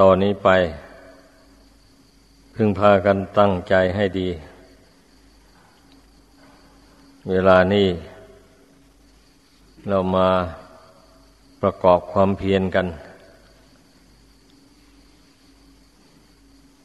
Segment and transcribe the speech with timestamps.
[0.00, 0.48] ต่อนนี้ไป
[2.54, 4.28] พึงพากันตั้งใจให้ดี
[7.30, 7.88] เวลานี้
[9.88, 10.28] เรามา
[11.60, 12.86] ประกอบความเพียรกัน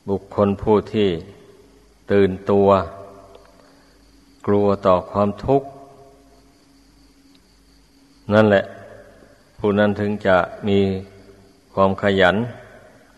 [0.10, 1.10] บุคคลผู้ที่
[2.12, 2.68] ตื่นตัว
[4.48, 5.68] กลัวต่อความทุกข์
[8.34, 8.64] นั่นแหละ
[9.58, 10.80] ผู้นั้นถึงจะมี
[11.74, 12.38] ความขยัน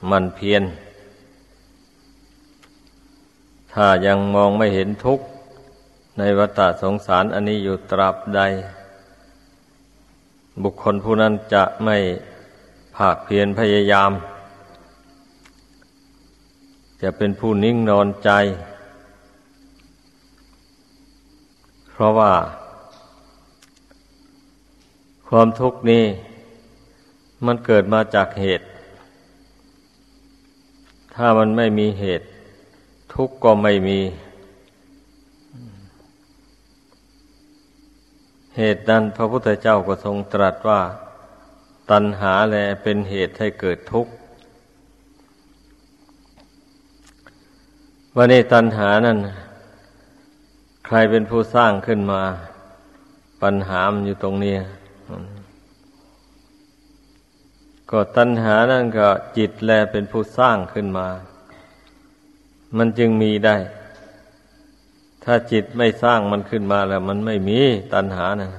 [0.09, 0.63] มันเพียร
[3.73, 5.25] ถ้ายังมองไม่เห็นทุกข์
[6.17, 8.41] ในวัฏสงสารอันนี้อยู่ตราบใด
[10.63, 11.97] บุคคลผู้นั้นจะไม่
[12.95, 14.11] ภาคเพียรพยายาม
[17.01, 18.29] จะเป็นผู้นิ่งนอนใจ
[21.89, 22.33] เพราะว่า
[25.27, 26.05] ความทุกข์นี้
[27.45, 28.65] มันเกิดมาจากเหตุ
[31.21, 32.27] ถ้ามันไม่มีเหตุ
[33.13, 33.99] ทุกข์ก็ไม่มี
[38.57, 40.81] เหตุนั้นพระพุทธเจ้าก็ทรงตรัสว่า
[41.91, 44.11] ตัณหาแลเป็นเหตุให้เกิดทุกข์
[48.15, 49.17] วันนี้ตัณหานั่น
[50.85, 52.21] ใครเป็นผู้สร้างขึ้นมา
[53.43, 54.55] ปัญหามอยู่ตรงนี้
[57.91, 61.07] ก็ตัณหานั่นก็จิตแลเป็นผู้สร้างขึ้นมา
[62.77, 63.55] มันจึงมีได้
[65.23, 67.59] ถ้าจิตไม่สร้างมันขึ้นมาแล้ว มันไม่มี
[67.93, 68.49] ตัณหานะ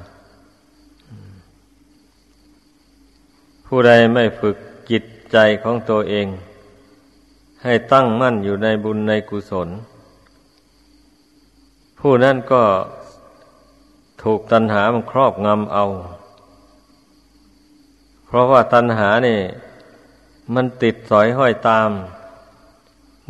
[3.67, 4.57] ผู้ใดไม่ฝึก
[4.91, 6.27] จิตใจของตัวเอง
[7.65, 9.69] ให้ตั้งมั่นอยู่ในบุญในกุศล
[11.99, 12.63] ผู้นั้นก็
[14.23, 15.85] ถูกตัณหามันครอบงำเอา
[18.33, 19.41] เพราะว่าตัณหานี่
[20.55, 21.91] มันติดสอยห้อยตาม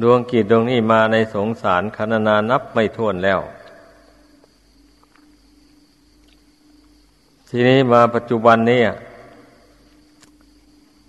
[0.03, 3.41] ดวงกิจดวงนี้มาในสงสารคณนานับไม่ถ้วนแล้ว
[7.49, 8.83] ทีนี้มาปัจจุบันนี้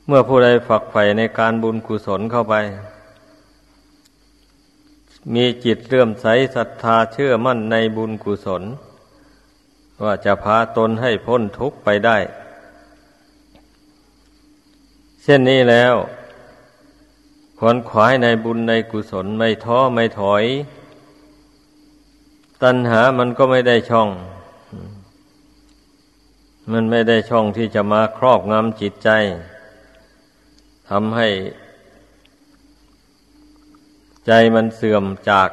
[0.07, 2.55] เมื่อผู้ใดฝักใฝ่ในการบุญกุศลเข้าไป
[5.33, 8.63] มีจิตเลื่อมใสศรัทธาเชื่อมั่นในบุญกุศล
[10.03, 12.17] ว่าจะพาตนให้พ้นทุกข์ไปได้
[15.23, 15.95] เช่นนี้แล้ว
[17.57, 20.43] ขวนขวายในบุญในกุศลไม่ท้อไม่ถอย
[22.63, 24.09] ตัณหามันก็ไม่ได้ช่อง
[26.71, 29.09] มันไม่ได้ช่องที่จะมาครอบงำจิตใจ
[30.89, 31.27] ทำให้
[34.27, 35.49] ใจมันเสื่อมจาก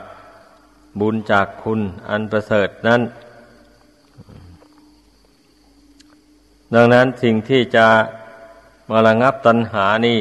[1.01, 3.01] บุญจากคุณอันประเสริฐนั้น
[6.75, 7.87] ดังนั้นสิ่งที่จะ
[8.91, 10.21] มาระงับตัณหานี่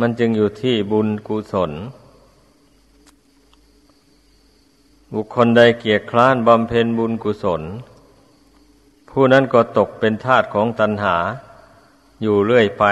[0.00, 1.72] มันจึงอยู่ที่บุญกุศล
[5.12, 7.62] บุคคลใดเกียรคร้านบำเพ็ญบุญกุศล
[9.10, 11.16] ผู้นั้นก็ตกเป็นทาสของตัณหา
[12.22, 12.84] อยู่เรื่อยไป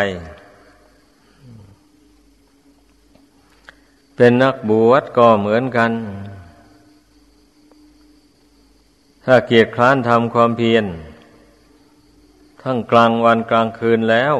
[4.16, 5.92] เป็นนักบวชก็เหมือนกัน
[9.24, 10.86] ถ้าเกียรคร้านทำความเพียร
[12.62, 14.36] ทั้งกลางวันกลางคืนแล้ว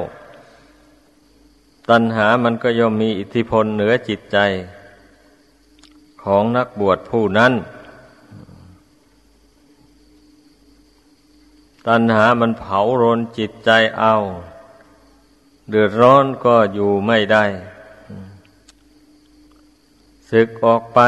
[1.91, 4.38] ตัณหามันก็ย่อมมีอิทธิพลเหนือจิตใจ
[6.22, 7.53] ของนักบวชผู้นั้น
[11.88, 14.15] ตัณหามันเผารนจิตใจเอา
[15.71, 17.44] เดือดร้อนก็อยู่ไม่ได้
[20.31, 21.00] ศึกออกไป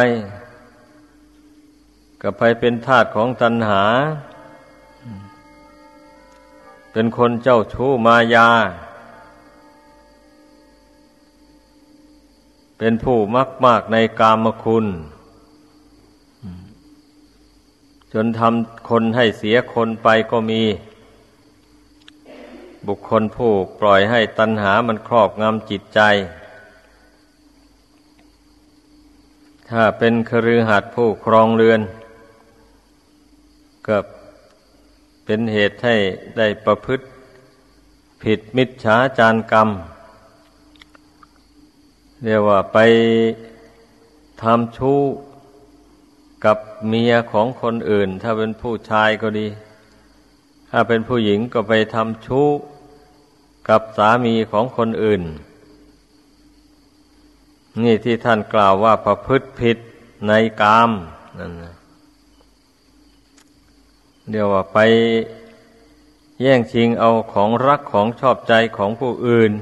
[2.23, 3.85] ก็ไปเป็นทาสของตัณหา
[6.97, 8.49] เป็นคนเจ้าชู้มายา
[12.79, 14.87] เป็นผู้มักมากในกามคุณ
[18.13, 20.63] จนทำคนให้เสียคนไปก็มี
[22.87, 26.01] บุคคลผู้ปล่อยให้ตัณหามันครอบงำจิตใจ
[29.69, 31.81] ถ้าเป็นครือหัดผู้ครองเรือน
[33.89, 34.05] กับ
[35.25, 35.97] เป็นเหตุให้
[36.37, 37.05] ได้ประพฤติ
[38.23, 39.69] ผิดมิจฉาจารกรรม
[42.25, 42.79] เรียกว่าไป
[44.43, 45.01] ทำชู้
[46.45, 49.47] กับเมียของคนอื่น ถ้าเป็นผู้ชายก็ดี
[50.71, 52.49] ถ้าเป็นผู้หญิงก็ไปทำชู้
[53.69, 55.23] กับสามีของคนอื่น
[57.83, 59.79] นี่ที่ท่านกล่าวว่าประพฤติผิด
[60.29, 60.33] ใน
[60.63, 60.91] กาม
[61.39, 61.75] นั่นนะ
[64.31, 64.79] เดี๋ยวว่าไป
[66.41, 69.53] แย่งชิงเอาของรักของชอบใจของผู้อื่น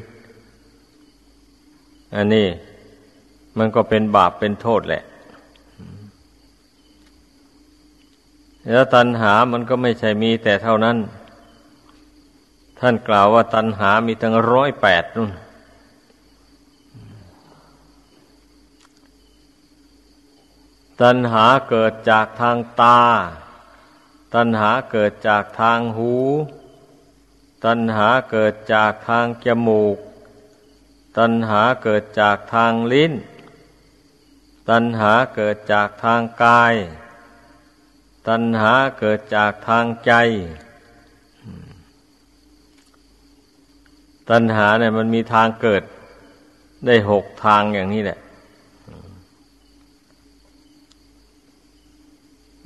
[2.14, 2.47] อันนี้
[3.59, 5.03] มันก็เป็นบาปเป็นโทษแหละ
[8.70, 10.97] แล้วตัณหามันก็ไม่ใช่มีแต่เท่านั้น
[12.81, 15.31] ท่านกล่าวว่าตัณหามีตั้งร้อยแปดนู่น
[21.03, 23.00] ตัณหาเกิดจากทางตา
[24.34, 26.12] ตัณหาเกิดจากทางหู
[27.64, 29.96] ตัณหาเกิดจากทางจมูก
[31.19, 33.12] ตัณหาเกิดจากทางลิ้น
[34.70, 36.75] ตัณหาเกิดจากทางกาย
[38.29, 40.12] ตัณหาเกิดจากทางใจ
[44.31, 45.82] ตัณหาเนี่ยมันมีทางเกิด
[46.87, 48.19] ได้หกทางอย่างนี้แหละ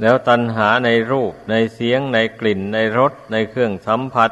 [0.01, 4.31] แล้วตัณหาในรูป ในเสียง ในกลิ่น ในรส ในเครื่องสัมผัส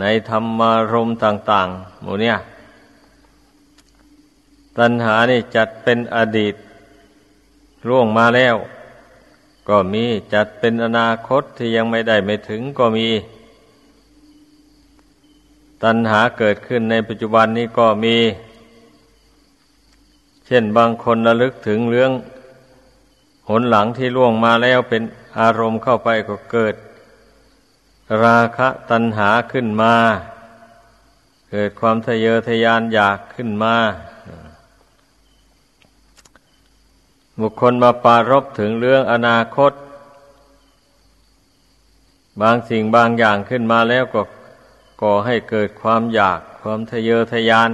[0.00, 2.36] ในธรรมารมต่างๆหมูเนี่ย
[4.78, 6.54] ตัณหานี่จัดเป็นอดีต
[7.88, 8.56] ล่วงมาแล้ว
[9.68, 13.08] ก็มีจัดเป็นอนาคตที่ยังไม่ได้ไม่ถึงก็มี
[15.82, 18.16] ตัณหาเกิดขึ้นในปัจจุบันนี้ก็มี
[20.46, 22.12] เช่นบางคนระลึกถึงเรื่อง
[23.48, 25.02] หนหลังที่ล่วงมาแล้วเป็น
[25.40, 26.74] อารมณ์เข้าไปก็เกิด
[28.24, 29.94] ราคะตัณหาขึ้นมา
[31.50, 33.74] เกิดความทะเยอทะยานอยากขึ้นมา
[37.40, 39.72] บุคคลมาปารบถึงเรื่องอนาคต
[42.40, 44.22] บางสิ่งบางอย่างขึ้นมาแล้วก็
[45.02, 47.70] ก่อให้เกิดความอยาก ความทะเยอทะยาน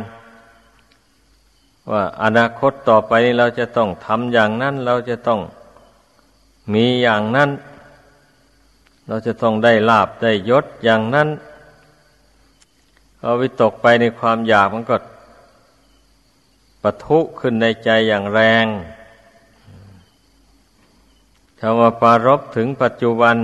[1.91, 5.41] ว่าอนาคตต่อไปเราจะต้องทำอย่างนั้น เราจะต้อง
[6.73, 7.51] มีอย่างนั้น
[9.07, 11.29] เราจะต้องได้ลาบได้ยศอย่างนั้น
[13.21, 14.97] เอาวิตกไปในความอยากมันก็
[16.83, 18.67] ปะทุขึ้นในใจอย่างแรง
[21.59, 23.37] ถ้าว่าปารบถึงปัจจุบัน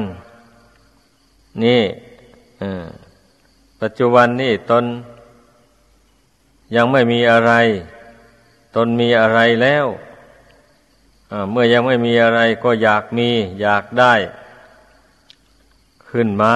[1.64, 1.82] นี่
[3.80, 4.84] ปัจจุบันนี่ตน
[6.74, 7.52] ยังไม่มีอะไร
[8.76, 9.86] ตนมีอะไรแล้ว
[11.50, 13.28] เมื่อยังไม่มีอะไรก็อยากมี
[13.60, 14.14] อยากได้
[16.10, 16.54] ขึ้นมา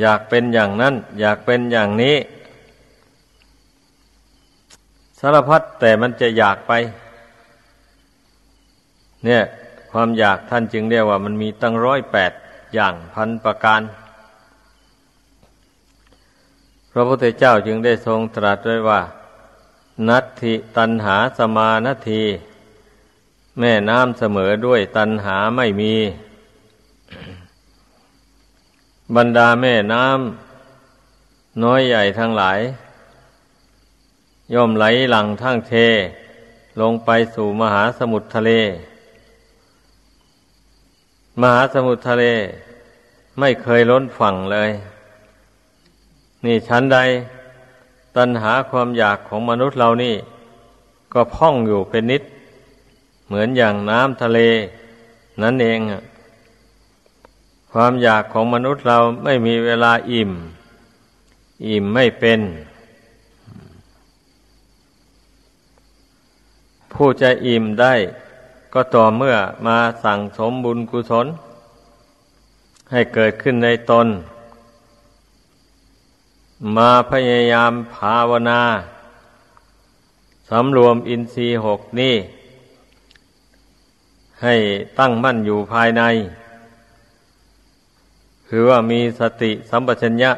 [0.00, 2.16] อยากเป็นอย่างนั้น อยากเป็นอย่างนี้
[5.18, 6.72] สารพัดแต่มันจะอยากไป
[9.24, 9.42] เนี่ย
[9.90, 12.32] ความอยากท่านจึงเรียกว่า มันมีตั้งร้อยแปด
[12.74, 13.80] อย่างพันประการ
[16.92, 19.00] พระพุทธเจ้าจึงได้ทรงตรัสไว้ว่า
[20.08, 22.22] นัตถิตันหาสมานาที
[23.58, 25.94] แม่น้ำเสมอด้วยตันหาไม่มี
[29.16, 32.60] บรรดาแม่น้ำน้อยใหญ่ทั้งหลาย
[34.54, 35.74] ย่อมไหลหลังทั้งเท
[36.80, 38.50] ลงไปสู่มหาสมุทรทะเล
[41.40, 42.24] มหาสมุทรทะเล
[43.38, 44.70] ไม่เคยล้นฝั่งเลย
[46.44, 46.98] นี่ชั้นใด
[48.16, 50.14] ตัณหาความอยากของมนุษย์เรานี่
[51.12, 52.22] ก็พ่องอยู่เป็นนิด
[53.26, 54.38] เหมือนอย่างน้ำทะเล
[55.42, 55.78] นั่นเอง
[57.72, 60.30] ความอยากของมนุษย์เราไม่มีเวลาอิ่ม
[61.66, 62.40] อิ่มไม่เป็น
[66.92, 67.94] ผู้จะอิ่มได้
[68.74, 71.26] ก็ต่อเมื่อมาสั่งสมบุญกุศล
[72.90, 74.06] ให้เกิดขึ้นในตน
[76.76, 78.62] มาพยายามภาวนา
[80.48, 82.16] สำรวมอินทรีย์หกนี่
[84.42, 84.54] ให้
[84.98, 86.02] ตั้งมั่นอยู่ภายใน
[88.48, 90.32] คือว่ามีสติสัมปชัญญะ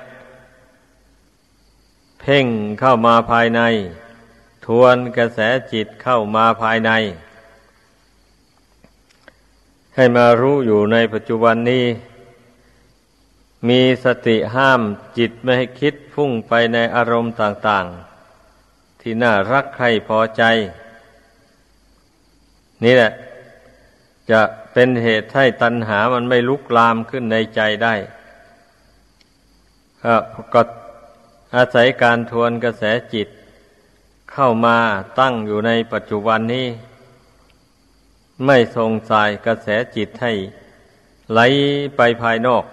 [2.21, 2.47] เพ่ง
[2.81, 3.61] เข้ามาภายใน
[4.65, 5.39] ทวนกระแส
[5.73, 6.91] จิตเข้ามาภายใน
[9.95, 11.85] ให้มารู้อยู่ในปัจจุบันนี้
[13.69, 14.81] มีสติห้าม
[15.19, 20.43] จิตไม่ให้คิดพุ่งไปในอารมณ์ต่างๆ ที่น่ารักใครพอใจ
[22.85, 23.13] นี่แหละ
[24.31, 24.41] จะ
[24.73, 27.95] เป็นเหตุให้ตัณหามันไม่ลุกลามขึ้นในใจได้
[30.55, 30.63] ก็
[31.57, 33.29] อาศัยการทวนกระแสจิต
[34.33, 34.77] เข้ามา
[35.21, 36.67] ตั้งอยู่ในปัจจุบันนี้
[38.47, 40.33] ไม่ทรงสายกระแสจิตให้
[41.33, 41.41] ไหล
[41.97, 42.65] ไปภายนอก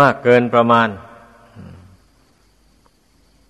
[0.00, 0.88] มากเกินประมาณ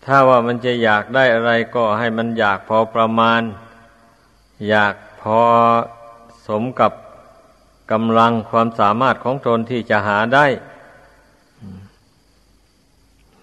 [0.04, 3.42] ถ้าว่ามันจะอยากได้อะไรก็ให้มันอยากพอประมาณ
[4.68, 5.40] อยากพอ
[6.46, 6.92] สมกับ
[7.92, 10.46] กำลังความสามารถของตนที่จะหาได้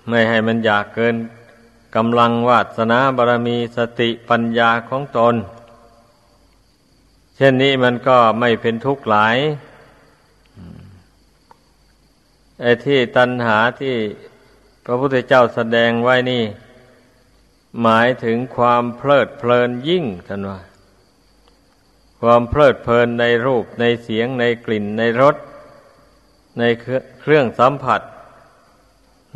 [0.10, 1.15] ไม่ให้มันอยากเกิน
[1.96, 5.36] กำลังวาสนาบารมีสติปัญญาของตน
[7.36, 9.38] เช่นนี้มันก็ไม่เป็นทุกข์หลาย
[12.62, 13.96] ไอ้ที่ตัณหาที่
[14.86, 16.44] พระพุทธเจ้าแสดงไว้นี่
[17.82, 20.60] หมายถึงความเพลิดเพลินยิ่งท่านว่า
[22.22, 25.36] ความเพลิดเพลินในรูปในเสียงในกลิ่นในรส
[26.60, 26.63] ใน
[27.22, 28.01] เครื่องสัมผัส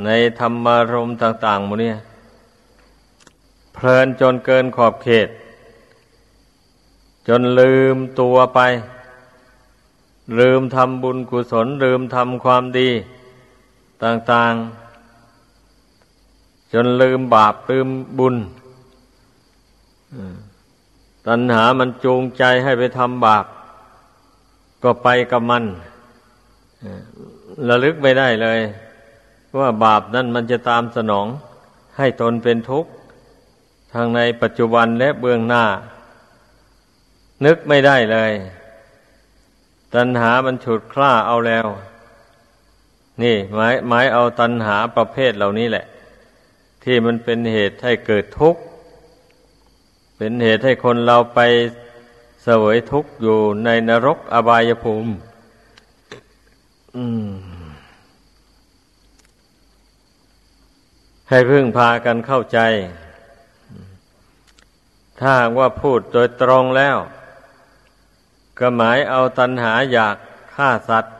[0.05, 1.97] ในธรรมารมต่างๆหมดเนี่ย
[3.73, 5.27] เพลินจนเกินขอบเขต
[7.27, 8.59] จนลืมตัวไป
[10.39, 12.89] ลืมทำบุญกุศลลืมทำความดี
[14.03, 17.87] ต่างๆ จนลืมบาปลืม
[18.19, 18.35] บุญ
[21.27, 23.45] ตัณหามันจูงใจให้ไปทำบาป
[24.83, 25.63] ก็ไปกับมัน
[27.67, 28.59] ระลึกไม่ได้เลย
[29.59, 31.27] ว่าบาปนั่นมันจะตามสนอง
[31.97, 32.91] ให้ตนเป็นทุกข์
[33.93, 35.65] ทางในปัจจุบันและเบื้องหน้า
[37.45, 38.31] นึกไม่ได้เลย
[39.95, 41.67] ตัณหามันฉุดคล้าเอาแล้ว
[43.21, 45.85] นี่หมายหมายเอาตัณหาประเภทเหล่านี้แหละ
[46.83, 48.61] ที่มันเป็นเหตุให้เกิดทุกข์
[50.17, 51.39] เป็นเหตุให้คนเราไป
[52.43, 55.11] เสวยทุกข์อยู่ในนรกอบายภูมิ
[61.29, 62.59] ให้พึ่งพากันเข้าใจ
[65.19, 66.97] ถ้าว่าพูดโดยตรงแล้ว
[68.59, 70.15] ก็หมายเอาตัณหาอยาก
[70.55, 71.15] ฆ่าสัตว์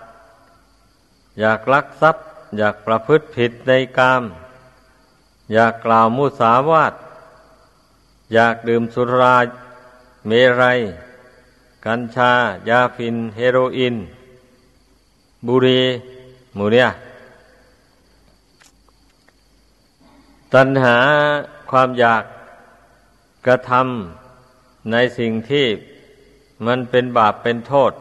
[1.39, 2.25] อยากลักทรัพย์
[2.57, 4.23] อยากประพฤติผิดในกาม
[5.53, 6.93] อยากกล่าวมุสาวาท
[8.33, 9.37] อยากดื่มสุรา
[10.27, 10.79] เมรัย
[11.85, 12.31] กัญชา
[12.69, 13.95] ยาฟิน เฮโรอีน
[15.47, 15.81] บุรี
[16.55, 16.89] หมูเนี่ย
[20.53, 20.97] ตัณหา
[21.71, 22.23] ความอยาก
[23.45, 25.65] กระทำในสิ่งที่
[26.65, 27.91] มันเป็นบาปเป็นโทษ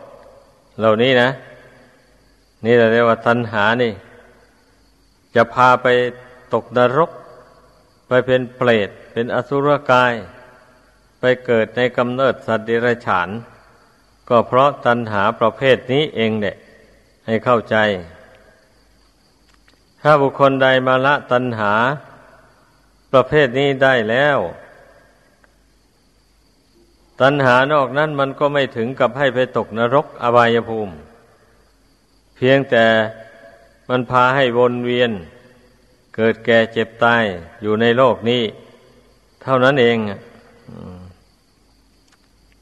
[0.79, 1.29] เหล่านี้นะ
[2.65, 3.93] นี่เราเรียกว่าตัณหานี่
[5.35, 5.87] จะพาไป
[6.55, 7.11] ตกนรก
[8.09, 10.13] ไปเป็นเปรต เป็นอสุรกาย
[11.21, 13.29] ไปเกิดในกำเนิดสัตว์เดรัจฉาน
[14.29, 16.57] ก็เพราะตัณหาประเภทนี้เองเนี่ย
[17.27, 17.77] ให้เข้าใจ
[20.03, 21.73] ถ้าบุคคลใดมาละตัณหา
[23.13, 24.39] ประเภทนี้ได้แล้ว
[27.21, 30.95] ตัณหานอกนั้นมันก็ไม่ถึงกับให้ไปตกนรกอบายภูมิ
[32.45, 32.87] พียงแต่
[33.89, 35.11] มันพาให้วนเวียน
[36.17, 37.25] เกิดแก่เจ็บตาย
[37.63, 38.43] อยู่ในโลกนี้
[39.43, 39.97] เท่านั้นเอง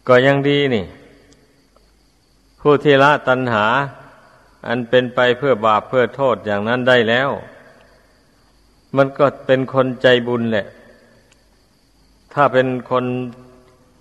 [0.09, 0.85] ก็ยังดีนี่
[2.61, 3.67] ผู้ที่ละตัณหา
[4.67, 7.31] อันเป็นไปเพื่อบาปเพื่อโทษอย่างนั้นได้แล้ว
[8.97, 10.67] มันก็เป็นคนใจบุญแหละ
[12.35, 13.05] ถ้าเป็นคน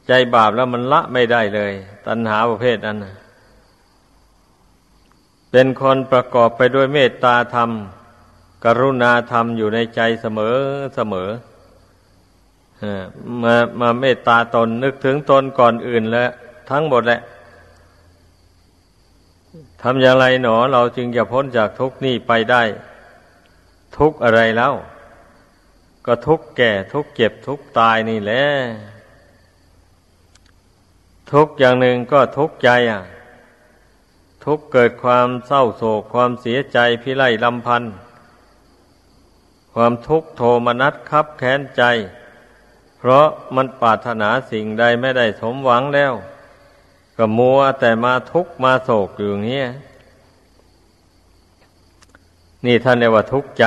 [0.07, 1.73] ใจบาปแล้วมันละไม่ได้เลย
[2.07, 2.97] ตัณหาประเภทนั้น
[5.51, 7.69] เป็นคนประกอบไปด้วยเมตตาธรรม
[8.65, 10.55] กรุณาธรรมอยู่ในใจเสมอ
[10.95, 11.29] เสมอ
[13.43, 16.29] มามาเมตตาตนนึกถึงตนก่อนอื่นแล้ว
[16.69, 17.21] ทั้งหมดแหละ
[19.81, 22.63] ทำอย่างไรหนอเราจึงจะพ้นจากทุกนี้ไปได้
[23.97, 24.73] ทุกอะไรแล้ว
[26.05, 28.45] ก็ทุกแก่ทุกเจ็บทุกตายนี่แหละ
[31.31, 33.01] ทุกอย่างหนึ่งก็ทุกใจอะ
[34.43, 37.93] ทุกเกิดความเศร้าโศกความเสียใจพิไรลำพันธ์
[39.73, 41.83] ความทุกข์โทมนัสคับแค้นใจ
[42.97, 46.13] เพราะมันปรารถนาสิ่งใดไม่ได้สมหวังแล้ว
[47.17, 49.63] ก็มัวแต่มาทุกข์มาโศกอยู่อย่างนี้
[52.65, 53.65] นี่ท่านเรียกว่าทุกข์ใจ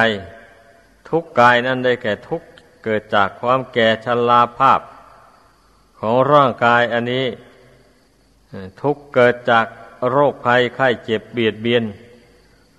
[1.09, 2.47] ทุกข์กายนั่นได้แก่ทุกข์
[2.85, 4.81] เกิดจากความแก่ชราภาพ
[5.99, 7.27] ของร่างกายอันนี้
[8.83, 9.67] ทุกข์เกิดจาก
[10.11, 11.85] โรคภัยไข้เจ็บเบียดเบียน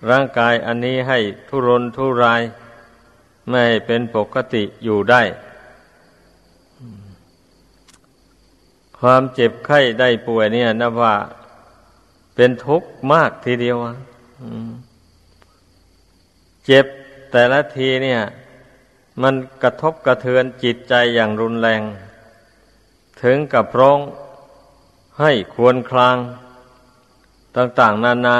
[0.08, 2.42] ร่างกายอันนี้ให้ทุรนทุราย
[3.50, 5.22] ไม่เป็นปกติอยู่ได้
[8.98, 11.14] ความเจ็บไข้ได้ป่วยเนี่ยนะว่า
[12.34, 13.76] เป็นทุกข์มากทีเดียว
[16.66, 16.86] เจ็บ
[17.30, 18.20] แต่ละทีเนี่ย
[19.22, 21.82] มันกระทบกระเทือนจิตใจอย่างรุนแรง
[23.22, 23.98] ถึงกับร้อง
[25.20, 26.16] ให้ควรคลาง
[27.56, 28.36] ต่างๆ นานา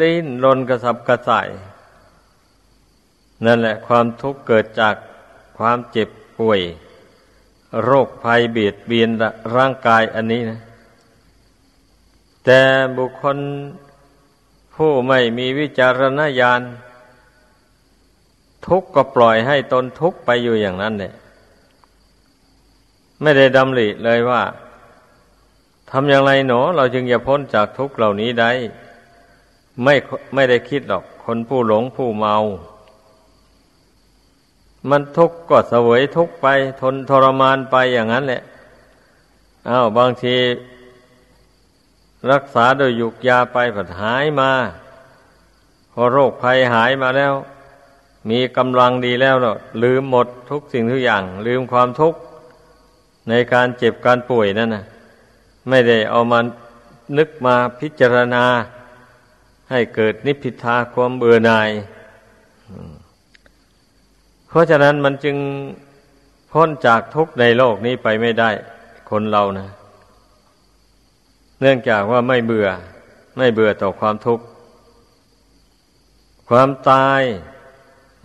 [0.00, 1.48] ดิ้นรนกระสับกระส่าย
[3.44, 4.94] นั่นแหละความทุกข์เกิดจาก
[5.58, 6.08] ความเจ็บ
[6.38, 6.60] ป่วย
[7.82, 9.10] โรคภัยเบียดเบียน
[9.56, 10.60] ร่างกายอันนี้นะ
[12.44, 12.60] แต่
[12.96, 13.38] บุคคล
[14.74, 16.60] ผู้ไม่มีวิจารณญาณ
[18.66, 21.14] ทุกข์ก็ปล่อยให้ตนทุกข์ไปอยู่อย่างนั้นเนี่ย
[23.22, 24.42] ไม่ได้ดำริเลยว่า
[25.90, 28.50] ทำอย่างไรหนอ เราจึงจะพ้นจากทุกข์เหล่านี้ได้
[29.82, 29.94] ไม่
[30.34, 32.36] ไม่ได้คิดหรอก คนผู้หลงผู้เมา
[34.90, 36.46] มันทุกข์ก็เสวยทุกข์ไป
[36.80, 38.42] ทนทรมานไปอย่างนั้นแหละ
[39.68, 40.36] อ้าวบางที
[42.32, 44.50] รักษาโดยยุกยาไปผัดหายมา
[45.92, 47.34] พอโรคภัยหายมาแล้ว
[48.30, 52.18] มีกำลังดีแล้วเนาะลืมหมดทุกสิ่งทุกอย่าง ลืมความทุกข์
[53.28, 54.84] ในการเจ็บการป่วยนั่นนะ
[55.70, 56.40] ไม่ได้เอามา
[57.18, 58.44] นึกมาพิจารณา
[59.70, 61.70] ให้เกิดนิพพิทาความเบื่อหน่าย
[64.48, 65.36] เพราะฉะนั้นมันจึง
[66.52, 68.50] พ้นจากทุกข์ในโลกนี้ไปไม่ได้
[69.10, 69.68] คนเรานะ
[71.60, 72.68] เนื่องจากว่าไม่เบื่อ
[73.36, 74.44] ไม่เบื่อต่อความทุกข์
[76.48, 77.22] ความตาย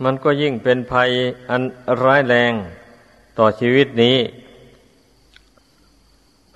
[0.04, 1.10] มันก็ยิ่งเป็นภัย
[1.50, 1.62] อัน
[2.02, 2.52] ร้ายแรง
[3.38, 4.16] ต่อชีวิตนี้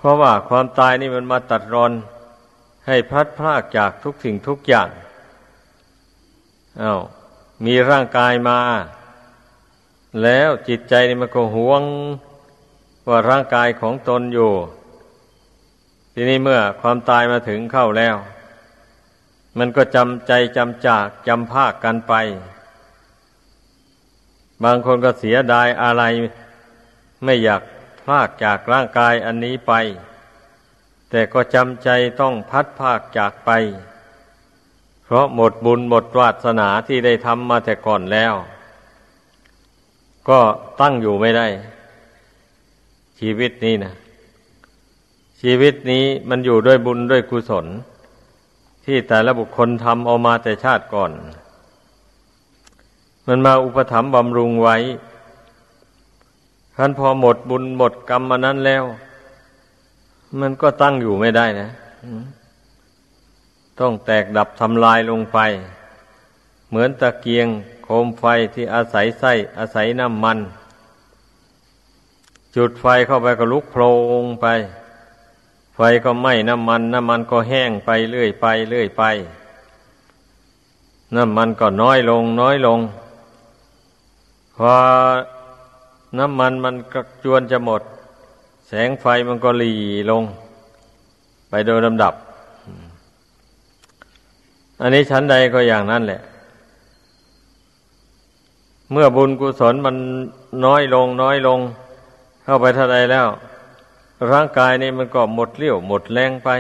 [0.02, 1.92] เพราะว่าความตายนี่มันมาตัดรอน
[2.86, 4.88] ให้พลัดพรากจากทุกสิ่งทุกอย่าง
[6.82, 7.00] อา้าว
[7.64, 8.60] มีร่างกายมา
[10.22, 11.82] แล้วจิตใจนี่มันก็หวง
[13.08, 14.52] ว่าร่างกายของตนอยู่
[16.14, 18.16] ทีนี้เมื่อความตายมาถึงเข้าแล้ว
[19.58, 22.14] มันก็จำใจจำจากจำภาคกันไป
[24.64, 26.02] บางคนก็เสียดายอะไร
[27.24, 27.62] ไม่อยาก
[28.04, 29.72] พลากจากร่างกายอันนี้ไป
[31.10, 31.88] แต่ก็จำใจ
[32.20, 33.50] ต้องพัดภาคจากไป
[35.04, 38.34] เพราะหมดบุญหมดวาสนาที่ได้ทำมาแต่ก่อนแล้ว
[40.28, 40.40] ก็
[40.80, 41.46] ตั้งอยู่ไม่ได้
[43.18, 43.94] ชีวิตนี้นะ
[45.40, 47.66] ชีวิตนี้มันอยู่ด้วยบุญด้วยกุศล
[48.84, 51.12] ที่แต่ละบุคคลทำเอามาแต่ชาติก่อน
[53.26, 54.76] มันมาอุปถัมภ์บำรุงไว้
[56.82, 58.84] ท่านพอหมดบุญหมดกรรมมานั้นแล้ว
[60.40, 61.68] มันก็ตั้งอยู่ไม่ได้นะ
[63.80, 65.38] ต้องแตกดับทำลายลงไป
[66.68, 67.46] เหมือนตะเกียง
[67.84, 70.38] โคมไฟที่อาศัยไส้อาศัยน้ำมัน
[72.56, 73.82] จุดไฟเข้าไปก็ลุกโพล
[74.22, 74.46] งไป
[75.76, 79.02] ไฟก็ไหม้น้ำมันน้ำมันก็แห้งไปเรื่อยไปเรื่อยไป
[81.16, 82.78] น้ำมันก็น้อยลง น้อยลง
[84.56, 84.72] พอ
[86.18, 87.82] น้ำมันมันกระจวนจะหมด
[88.68, 89.72] แสงไฟมันก็หลี
[90.10, 90.22] ลง
[91.48, 92.14] ไปโดยลำดับ
[94.80, 96.20] อันนี้ชั้นใดก็อย่างนั้นแหละ
[98.92, 99.96] เมื่อบุญกุศลมัน
[100.64, 101.58] น้อยลง น้อยลง
[102.42, 103.26] เข้าไปเท่าใดแล้ว
[104.30, 106.50] ร่างกายนี่มันก็หมดเลี้ยว หมดแรงไป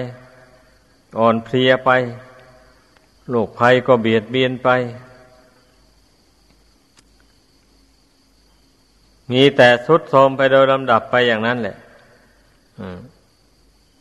[1.18, 1.90] อ่อนเพลียไป
[3.28, 4.68] โรคภัยก็เบียดเบียนไป
[9.30, 11.76] มีแต่สุดโทมไปโดยลำดับไปอย่างนั้นแหละ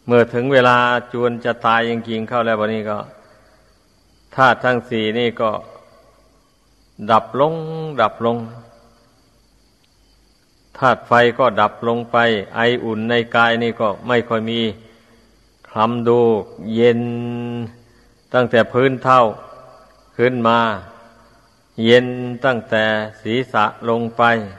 [0.06, 0.78] เมื่อถึงเวลา
[1.14, 2.98] จวนจะตายจริงๆเข้าแล้ววันนี้ก็
[4.36, 5.52] ธาตุทั้งสี่นี่ก็
[7.12, 7.54] ดับลง
[8.02, 8.38] ดับลง
[10.78, 12.18] ธาตุไฟก็ดับลงไป
[12.56, 14.60] ไออุ่นในกายนี่ก็ไม่ค่อยมี
[15.70, 16.20] คลำดู
[16.76, 17.02] เย็น
[18.34, 19.22] ตั้งแต่พื้นเท่า
[20.18, 20.60] ขึ้นมา
[21.84, 22.06] เย็น
[22.46, 22.84] ตั้งแต่
[23.22, 24.24] ศีรษะลงไป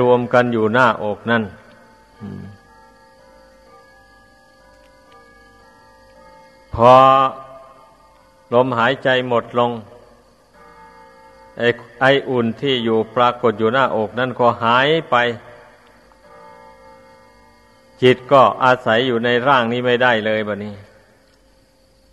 [0.00, 1.42] รวมกันอยู่หน้าอกนั่น
[6.74, 6.92] พอ
[8.54, 9.70] ลมหายใจหมดลง
[11.58, 11.68] ไอ้
[12.00, 15.16] ไออุ่นที่อยู่ปรากฏอยู่หน้าอกนั่นก็หายไป
[18.02, 20.74] จิตก็อาศัยอยู่ในร่างนี้ไม่ได้เลยบะนี้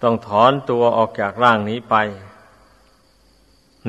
[0.02, 1.96] ต้องถอนตัวออกจากร่างนี้ไป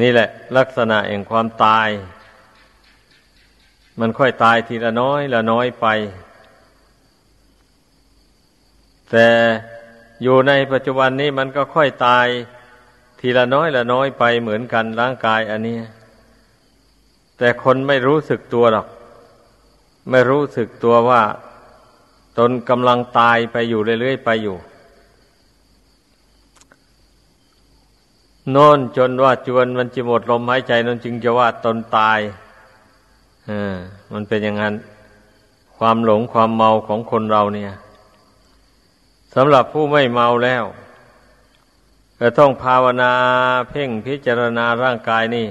[0.01, 1.89] นี่แหละ ลักษณะแห่งความตาย
[4.01, 5.87] มันค่อยตายทีละน้อยละน้อยไป
[9.11, 9.29] แต่
[10.23, 12.27] อยู่ในปัจจุบันนี้มันก็ค่อยตาย
[13.21, 15.79] ทีละน้อยละน้อยไปเหมือนกันร่างกายอันนี้
[17.39, 18.87] แต่คนไม่รู้สึกตัวหรอก
[20.11, 21.23] ไม่รู้สึกตัวว่า
[22.39, 24.57] ตนกำลังตายไปอยู่เรื่อยๆไปอยู่
[28.51, 32.21] โน่นจนว่าจวนมันจะหมดลมหายใจนนจึงจะว่าตนตาย
[34.13, 34.75] มันเป็นอย่างนั้น
[35.79, 37.73] ความหลงความเมาของคนเราเนี่ย
[39.35, 40.65] สำหรับผู้ไม่เมาแล้ว
[42.21, 43.13] จะต้องภาวนา
[43.71, 45.47] เพ่งพิจารณาร่างกายนี่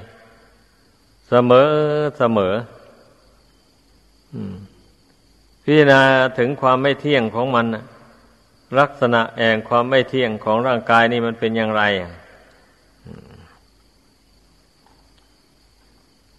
[1.30, 1.70] เสมอ
[2.18, 2.54] เสมอ
[5.64, 6.02] พิจารณา
[6.38, 7.66] ถึงความไม่เที่ยงของมัน
[8.80, 11.84] ลักษณะแห่งความไม่เที่ยงของร่างกายนี่มันเป็นอย่างไร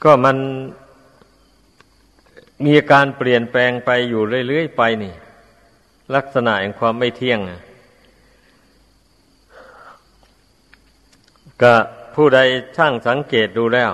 [0.02, 0.36] ก็มัน
[2.66, 5.14] มีการเปลี่ยนแปลงไปอยู่เรื่อยๆไปนี่
[6.14, 7.40] ลักษณะแห่งความไม่เที่ยง
[11.62, 11.74] ก็
[12.14, 12.38] ผู้ใด
[12.76, 13.90] ช่างสังเกตดูแล้ว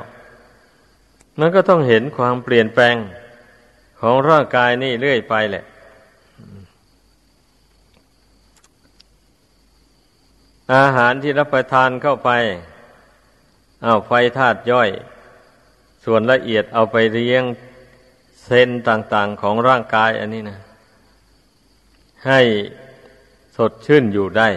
[1.39, 2.97] มันก็ต้องเห็นความเปลี่ยนแปลง
[4.01, 5.65] ของร่างกายนี่เรื่อยไปแหละ
[10.75, 12.31] อาหารที่รับประทานเข้าไป
[13.85, 14.91] เอาไฟธาตุย่อย
[16.05, 17.43] ส่วนละเอียดเอาไปเลี้ยง
[18.47, 20.59] เส้นต่างๆของร่างกายอันนี้นะ
[22.27, 22.41] ให้
[23.57, 24.49] สดชื่นอยู่ได้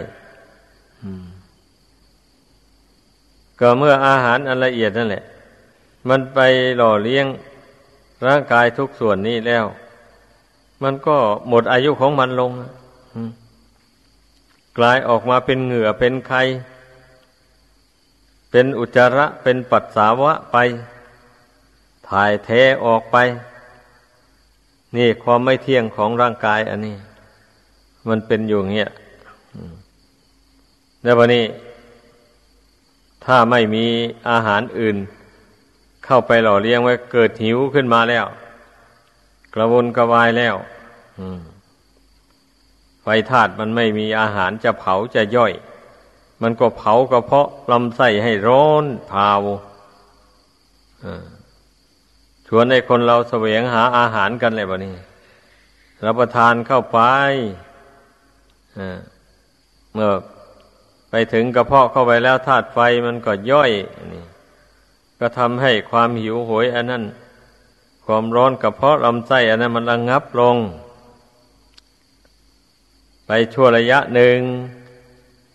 [3.60, 5.24] ก็เมื่ออาหารอันละเอียดนั่นแหละ
[6.08, 6.38] มันไป
[6.76, 7.26] หล่อเลี้ยง
[8.26, 9.64] ร่างกายทุกส่วนนี้แล้ว
[10.82, 11.16] มันก็
[11.48, 12.50] หมดอายุของมันลง
[14.78, 16.32] กลายออกมาเป็นเหงื่อเป็นไข
[18.50, 20.56] เป็นอุจจาระเป็นปัสสาวะไป
[22.08, 22.50] ถ่ายเท
[22.84, 23.16] ออกไป
[24.96, 26.96] นี่ความไม่เที่ยงของร่างกายอันนี้
[28.08, 28.90] มันเป็นอยู่เงี้ย
[31.02, 31.44] แล้ววันนี้
[33.24, 33.86] ถ้าไม่มี
[34.30, 34.96] อาหารอื่น
[36.04, 38.26] เข้าไปหล่อเลี้ยงไว้เกิดหิวขึ้นมาแล้ว
[39.54, 40.54] กระวนกระวายแล้ว
[43.02, 45.52] ไฟธาตุมันไม่มีอาหารจะเผาจะย่อย
[46.42, 49.32] มันก็เผากระเพาะลำไส้ให้ร้อนเผา
[52.52, 54.94] ชวนให้คนเราเสวงหาอาหารกันเลยบะนี่
[56.06, 56.98] รับประทานเข้าไป
[59.92, 60.10] เมื่อ
[61.10, 63.70] ไปถึงกระเพาะเข้าไปแล้วธาตุไฟมันก็ย่อย
[64.14, 64.24] นี่
[65.20, 67.04] ก็ทำให้ความหิวโหยอันนั้น
[68.04, 70.56] ความร้อนกระเพาะลำไส้อันนั้นมันระงงับลง
[73.26, 74.38] ไปชั่วระยะหนึ่ง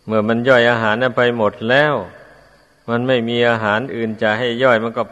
[0.06, 1.94] เมื่อมันย่อยอาหารนั้นไปหมดแล้ว
[2.90, 5.04] มันไม่มีอาหารอื่นจะให้ย่อยมันก็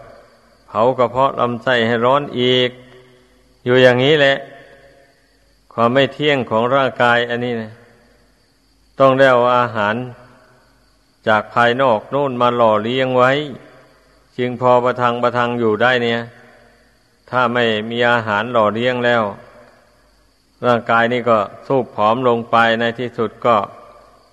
[0.76, 2.70] ผากระเพาะลำไส้ให้ร้อนอีก
[3.66, 4.36] อยู่อย่างนี้แหละ
[5.74, 7.72] ความไม่เที่ยงของร่างกายอันนี้นะ
[9.00, 9.96] ต้องได้เอาอาหาร
[11.28, 13.32] จากภายนอกโน่นมาหล่อเลี้ยงไว้
[14.38, 16.20] จึงพอประทังประทังอยู่ได้เนี่ย
[17.30, 19.24] ถ้าไม่มีอาหารหล่อเลี้ยงแล้ว
[20.66, 23.56] ร่างกายนี่ก็สูบผอมลงไปในที่สุดก็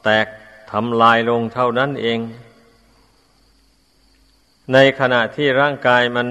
[0.04, 0.26] แตก
[0.70, 2.18] ทำลายลงเท่านั้นเอง
[4.72, 6.28] ในขณะที่ร่างกายมัน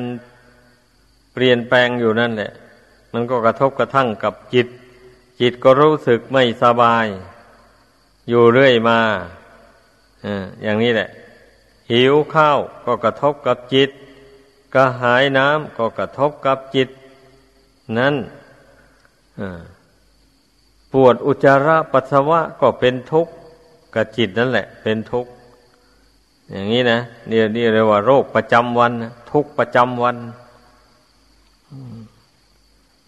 [1.34, 2.52] เปลี่ยนแปลงอยู่นั่นแหละ
[3.14, 4.68] มันก็กระทบกระทั่งกับจิต
[5.42, 7.06] จิตก็รู้สึกไม่สบาย
[8.30, 9.00] อยู่เรื่อยมา
[10.64, 11.10] อย่างนี้แหละ
[11.92, 13.90] หิวข้าวก็กระทบกับจิต
[14.76, 16.90] กระหายน้ำก็กระทบกับจิต
[17.98, 18.16] นั้น
[20.94, 23.32] ปวดอุจจาระปัสสาวะก็เป็นทุกข์
[23.96, 25.32] กับจิตนั่นแหละ เป็นทุกข์
[26.52, 28.92] อย่างนี้นะนี่นี่เรียกว่าโรคประจำวัน
[29.32, 30.18] ทุกประจำวัน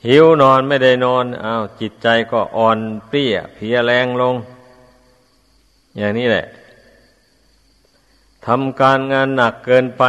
[0.06, 2.77] หิวนอนไม่ได้นอนอ้าวจิตใจก็อ่อน
[3.08, 4.36] เปรี้ยเพียแรงลง
[5.97, 6.45] อย่างนี้แหละ
[8.45, 10.04] ทำการงานหนักเกินไป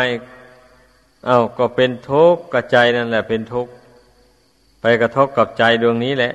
[1.28, 3.72] อา้าวก็เป็นทุกข์กับใจนั่นแหละ เป็นทุกข์
[4.80, 6.32] ไปกระทบกับใจดวงนี้แหละ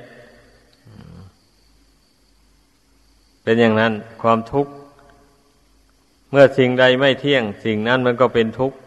[3.42, 4.72] เป็นอย่างนั้นความทุกข์
[6.30, 8.78] เมื่อสิ่งใดไม่เที่ยง สิ่งนั้นมันก็เป็นทุกข์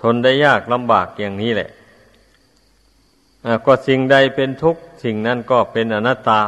[0.00, 1.70] ทนได้ยากลำบากอย่างนี้แหละ
[3.66, 6.42] ก็สิ่งใดเป็นทุกข์สิ่งนั้นก็เป็นอนัตตา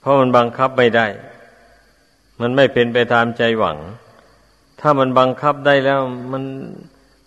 [0.00, 1.06] เพราะมันบังคับไม่ได้
[2.40, 3.78] มันไม่เป็นไปตามใจหวัง
[4.80, 6.00] ถ้ามันบังคับได้แล้ว
[6.32, 6.42] มัน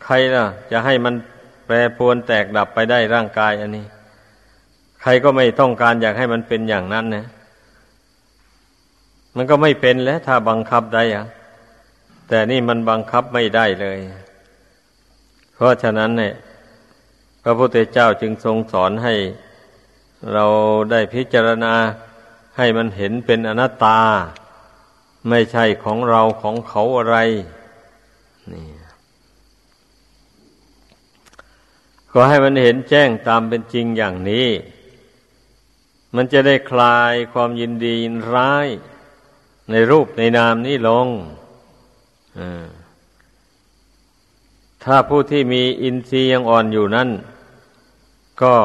[0.04, 1.16] ใครล่ะ จะให้มัน
[1.66, 3.86] แปรปรวนแตกดับไปได้ร่างกายอันนี้
[5.02, 7.26] ใครก็ไม่ต้องการอยากให้มันเป็นอย่างนั้นนะ
[9.36, 11.26] มันก็ไม่เป็นแล้ว ถ้าบังคับได้อะ
[12.28, 14.00] แต่นี่มันบังคับไม่ได้เลย
[15.56, 16.34] เพราะฉะนั้นเนี่ย
[17.44, 19.16] พระพุทธเจ้าจึงทรงสอนให้
[20.34, 20.46] เรา
[20.92, 21.74] ได้พิจารณา
[22.58, 24.00] ให้มันเห็นเป็นอนัตตา
[25.30, 27.18] ไม่ใช่ของเราของเขาอะไร
[28.54, 28.68] นี่
[32.12, 34.48] ก็ให้มันเห็นแจ้งตามเป็นจริงอย่างนี้
[36.16, 38.68] มันจะได้คลายความยินดียินร้าย
[39.70, 41.08] ในรูปในนามนี้ลง
[44.84, 47.10] ถ้าผู้ที่มีอินทรีย์ยังอ่อนอยู่นั้น
[48.42, 48.56] ก็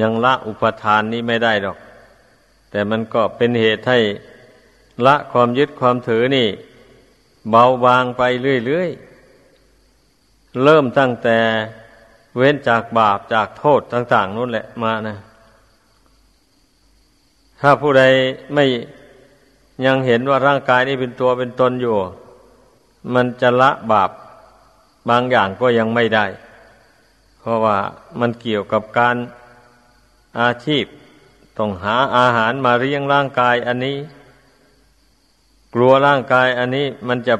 [0.00, 1.78] ยังละอุปทานนี้ไม่ได้ดอก
[2.70, 3.98] แต่มันก็เป็นเหตุให้
[5.06, 6.48] ละความยึดความถือนี่
[7.50, 8.22] เบาบางไป
[8.66, 11.38] เรื่อยๆ เริ่มตั้งแต่
[12.36, 15.16] เว้นจากบาปจากโทษต่าง ๆนู่นแหละมานะ
[17.60, 18.02] ถ้าผู้ใด
[18.54, 18.64] ไม่
[19.86, 21.96] ยังเห็นว่าร่างกายนี้เป็นตัวเป็นตนอยู่
[23.14, 24.10] มันจะละบาป
[25.08, 26.26] บางอย่างก็ยังไม่ได้
[27.40, 27.78] เพราะว่า
[28.20, 29.16] มันเกี่ยวกับการ
[30.40, 30.84] อาชีพ
[31.58, 33.96] ต้องหาอาหารมาเลี้ยงร่างกายอันนี้
[35.74, 37.34] กลัวร่างกายอันนี้มันจะ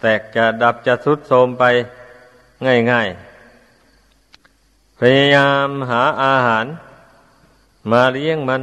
[0.00, 1.64] แตกจะดับจะทุดโทรมไป
[2.90, 6.66] ง่ายๆ พยายามหาอาหาร
[7.90, 8.62] มาเลี้ยงมัน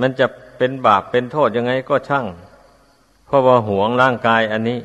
[0.00, 0.26] มันจะ
[0.58, 2.26] เป็นบาปเป็นโทษยังไงก็ช่าง
[3.26, 4.78] เพราะว่าหวงร่างกายอันนี้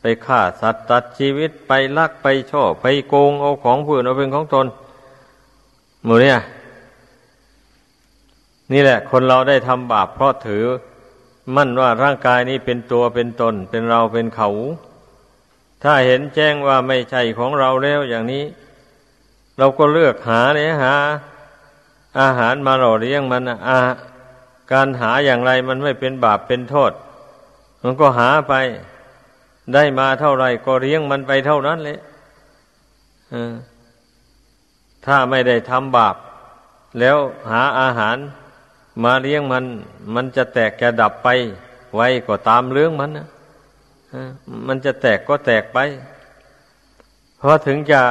[0.00, 4.66] ไปฆ่าสัตว์ตัดชีวิตไปลักไปช่อไปโกงเอาของผู้อื่นเอาเป็นของตน
[6.04, 6.38] หมูเนี่ย
[8.72, 10.64] นี่แหละ คนเราได้ทำบาปเพราะถือ
[11.54, 14.48] มั่นว่าร่างกายนี้เป็นตัวเป็นตน เป็นเราเป็นเขา
[15.82, 18.44] ถ้าเห็นแจ้งว่าไม่ใช่ของเราแล้วอย่างนี้
[19.58, 20.94] เราก็เลือกหาเนี่ยหา
[22.20, 23.78] อาหารมาหล่อเลี้ยงมันอา
[24.72, 26.92] การหาอย่างไรมันไม่เป็นบาปเป็นโทษ
[27.82, 28.54] มันก็หาไป
[29.74, 31.98] ได้มาเท่าไรก็เลี้ยงมันไปเท่านั้นเลย
[35.06, 36.16] ถ้าไม่ได้ทำบาป
[37.00, 37.16] แล้ว
[37.50, 38.16] หาอาหาร
[39.04, 39.64] มาเลี้ยงมัน
[40.14, 41.28] มันจะแตกจะดับไป
[41.94, 43.28] ไว้ก็ตามเรื่องมันนะ
[44.66, 45.78] มันจะแตกก็แตกไป
[47.38, 48.02] เพราะถึงจะ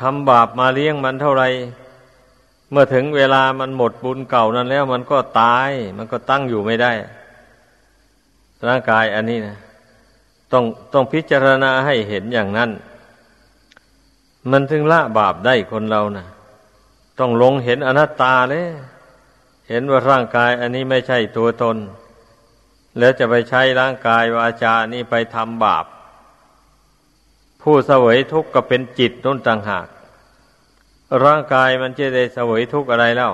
[0.00, 1.44] ทำบาปมาเลี้ยงมันเท่าไร
[2.70, 6.92] เมื่อถึงเวลามันหมดบุญเก่านั้นแล้ว มันก็ตาย มันก็ตั้งอยู่ไม่ได้
[8.68, 9.56] ร่างกายอันนี้นะ
[10.52, 12.70] ต้องต้องพิจารณาให้เห็นอย่างนั้น
[14.50, 16.26] มันถึงละบาปได้คนเรานะ
[17.18, 18.66] ต้องลงเห็นอนัตตาเลย
[19.68, 21.76] เห็นว่าร่างกายอันนี้ไม่ใช่ตัวตน
[22.98, 25.84] แล้วจะไปใช้ร่างกายวาจานี้ไปทำบาป
[27.62, 29.86] ผู้เสวยทุกข์ก็เป็นจิตต้นต่างหาก
[31.24, 33.32] ร่างกายมันจะได้เสวยทุกข์อะไรแล้ว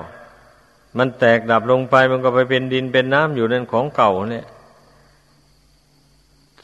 [0.98, 4.46] มันแตกดับลงไปมันก็ไปเป็นดินเป็นน้ำอยู่นั่นของเก่าเนี่ย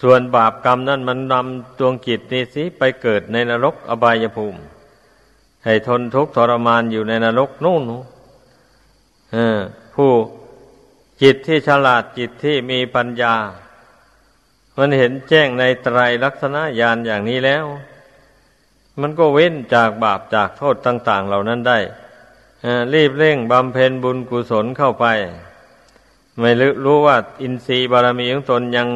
[0.03, 4.61] ส่วนบาปกรรมนั่นมันนำดวงจิตนี้สิไปเกิดในนรกอบายภูมิ
[5.65, 7.83] ให้ทนทุกข์ทรมานอยู่ในนรกนู่น
[9.95, 10.13] ผู้
[11.23, 13.35] จิตที่ฉลาดจิตที่มีปัญญา
[14.77, 17.65] มันเห็นแจ้งในไตรลักษณะญาณอย่างนี้แล้ว
[19.01, 21.79] มันก็เว้นจากบาปจากโทษต่าง ๆ เหล่านั้นได้
[22.95, 25.07] รีบเร่งบำเพ็ญบุญกุศลเข้าไป
[26.41, 26.51] ไม่
[26.85, 28.89] รู้ว่าอินทรีย์บารมีของตนยัง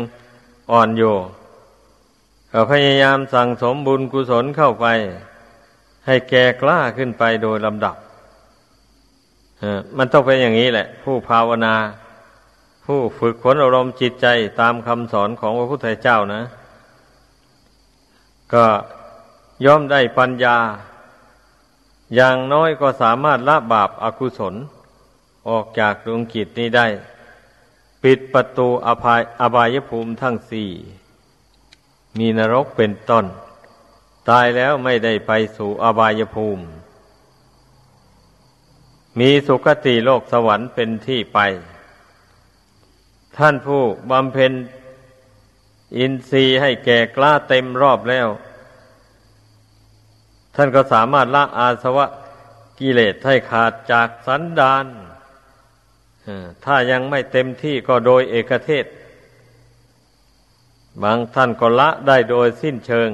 [0.73, 1.15] อ่อนอยู่
[2.53, 4.87] ก็พยายามสั่งสมบุญกุศลเข้าไป
[6.07, 7.97] ให้แก่กล้าขึ้นไปโดยลำดับ
[9.97, 11.75] มันต้องเป็นอย่างนี้แหละ ผู้ภาวนา
[12.85, 14.27] ผู้ฝึกฝนอารมณ์จิตใจ
[14.61, 16.43] ตามคำสอนของพระพุทธเจ้านะ
[18.53, 18.65] ก็
[19.65, 20.57] ย่อมได้ปัญญา
[22.15, 24.55] อย่างน้อยก็สามารถละบาปอากุศล
[25.49, 26.87] ออกจากดวงกิจนี้ได้
[28.03, 30.71] ปิดประตูอภายอบายภูมิทั้งสี่
[32.19, 33.25] มีนรกเป็นต้น
[34.29, 36.65] ตายแล้วไม่ได้ไปสู่อบายภูมิ
[39.19, 41.39] มีสุคติโลกสวรรค์เป็นที่ไป
[43.37, 44.53] ท่านผู้บำเพ็ญ
[45.97, 48.29] อินทรีย์ให้แก่กล้าเต็มรอบแล้ว
[50.55, 52.07] ท่านก็สามารถละอาสวะ
[52.81, 54.87] กิเลสให้ขาดจากสันดาน
[56.65, 58.87] ถ้ายังไม่เต็มที่ก็โดยเอกเทศ
[61.03, 63.11] บางท่านก็ละได้โดยสิ้นเชิง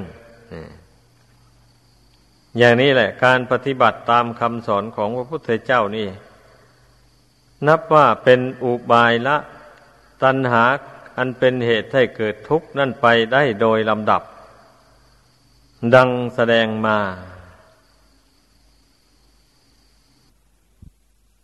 [2.57, 6.07] อย่างนี้แหละ การปฏิบัติตามคำสอนของพระพุทธเจ้านี่
[7.67, 9.37] นับว่าเป็นอุบายละ
[10.23, 10.63] ตัณหา
[11.17, 14.21] อันเป็นเหตุให้เกิดทุกข์นั่นไปได้โดยลำดับ
[15.95, 16.97] ดังแสดงมา